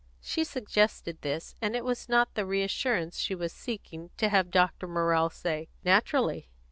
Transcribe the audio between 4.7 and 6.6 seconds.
Morrell say, "Naturally."